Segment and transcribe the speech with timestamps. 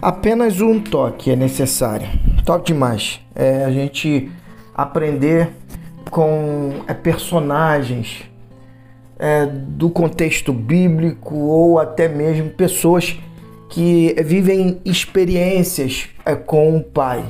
[0.00, 2.06] Apenas um toque é necessário.
[2.44, 3.20] Top demais.
[3.34, 4.30] É a gente
[4.72, 5.50] aprender
[6.08, 8.22] com é, personagens
[9.18, 13.18] é, do contexto bíblico ou até mesmo pessoas
[13.68, 17.24] que vivem experiências é, com o Pai.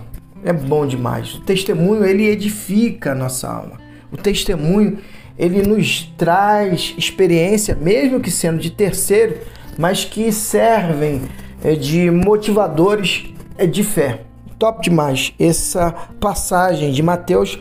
[0.45, 1.37] É bom demais.
[1.37, 3.79] O testemunho ele edifica a nossa alma.
[4.13, 4.99] O testemunho
[5.39, 9.39] ele nos traz experiência, mesmo que sendo de terceiro,
[9.79, 11.23] mas que servem
[11.79, 14.25] de motivadores é, de fé.
[14.59, 17.59] Top demais essa passagem de Mateus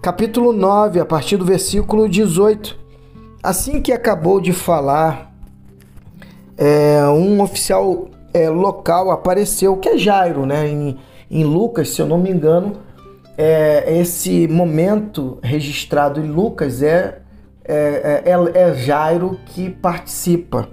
[0.00, 2.78] capítulo 9, a partir do versículo 18.
[3.42, 5.32] Assim que acabou de falar,
[6.56, 10.68] é, um oficial é, local apareceu, que é Jairo, né?
[10.68, 10.98] Em,
[11.30, 12.76] em Lucas, se eu não me engano,
[13.36, 17.20] é, esse momento registrado em Lucas é,
[17.64, 20.68] é, é, é Jairo que participa.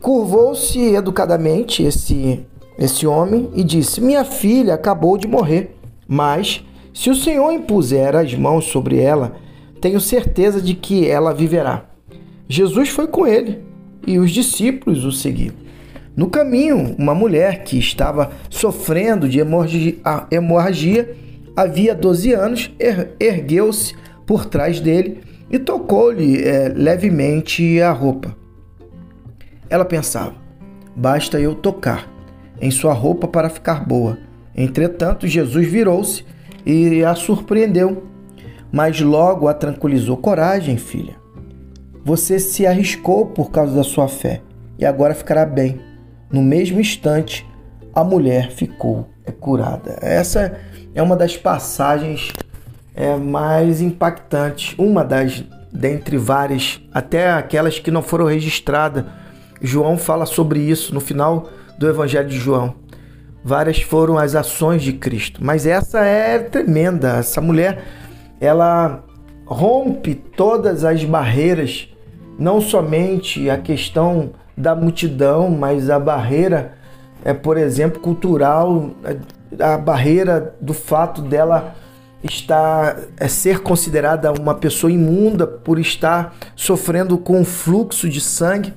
[0.00, 2.46] Curvou-se educadamente esse,
[2.78, 8.34] esse homem e disse: Minha filha acabou de morrer, mas se o Senhor impuser as
[8.34, 9.36] mãos sobre ela,
[9.80, 11.84] tenho certeza de que ela viverá.
[12.48, 13.62] Jesus foi com ele
[14.06, 15.54] e os discípulos o seguiram.
[16.16, 21.16] No caminho, uma mulher que estava sofrendo de hemorragia,
[21.54, 23.94] havia 12 anos, er ergueu-se
[24.26, 28.36] por trás dele e tocou-lhe é, levemente a roupa.
[29.70, 30.34] Ela pensava:
[30.94, 32.08] basta eu tocar
[32.60, 34.18] em sua roupa para ficar boa.
[34.54, 36.24] Entretanto, Jesus virou-se
[36.66, 38.08] e a surpreendeu
[38.72, 41.16] mas logo a tranquilizou: Coragem, filha.
[42.04, 44.40] Você se arriscou por causa da sua fé
[44.78, 45.80] e agora ficará bem.
[46.30, 47.46] No mesmo instante,
[47.94, 49.08] a mulher ficou
[49.40, 49.98] curada.
[50.00, 50.58] Essa
[50.94, 52.32] é uma das passagens
[52.94, 59.04] é, mais impactantes, uma das dentre várias, até aquelas que não foram registradas.
[59.60, 62.74] João fala sobre isso no final do Evangelho de João.
[63.44, 67.18] Várias foram as ações de Cristo, mas essa é tremenda.
[67.18, 67.82] Essa mulher
[68.40, 69.04] ela
[69.46, 71.88] rompe todas as barreiras,
[72.38, 76.74] não somente a questão da multidão, mas a barreira,
[77.24, 78.90] é, por exemplo, cultural,
[79.58, 81.74] a, barreira do fato dela
[82.22, 88.74] estar é, ser considerada uma pessoa imunda por estar sofrendo com fluxo de sangue,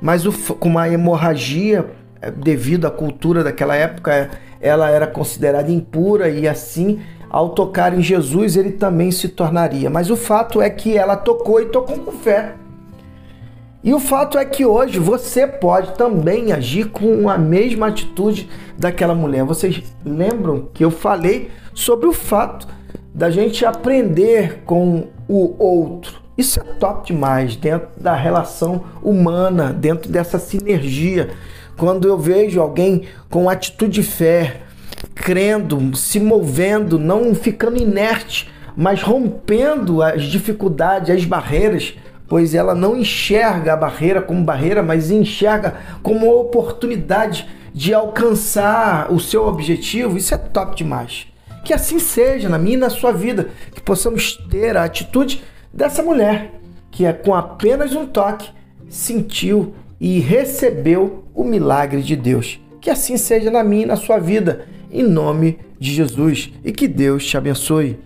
[0.00, 1.90] mas o, com uma hemorragia
[2.20, 4.30] é, devido à cultura daquela época,
[4.60, 7.00] ela era considerada impura e assim
[7.30, 9.88] ao tocar em Jesus, ele também se tornaria.
[9.88, 12.54] Mas o fato é que ela tocou e tocou com fé.
[13.82, 19.14] E o fato é que hoje você pode também agir com a mesma atitude daquela
[19.14, 19.44] mulher.
[19.44, 22.66] Vocês lembram que eu falei sobre o fato
[23.14, 26.20] da gente aprender com o outro.
[26.40, 31.32] Isso é top demais dentro da relação humana, dentro dessa sinergia.
[31.76, 34.62] Quando eu vejo alguém com atitude de fé,
[35.14, 41.92] crendo, se movendo, não ficando inerte, mas rompendo as dificuldades, as barreiras,
[42.26, 49.20] pois ela não enxerga a barreira como barreira, mas enxerga como oportunidade de alcançar o
[49.20, 50.16] seu objetivo.
[50.16, 51.26] Isso é top demais.
[51.66, 55.42] Que assim seja na minha e na sua vida, que possamos ter a atitude
[55.72, 56.60] dessa mulher,
[56.90, 58.50] que é com apenas um toque
[58.88, 62.60] sentiu e recebeu o milagre de Deus.
[62.80, 66.88] Que assim seja na minha e na sua vida em nome de Jesus e que
[66.88, 67.98] Deus te abençoe.